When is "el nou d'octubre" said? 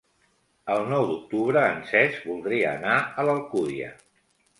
0.75-1.61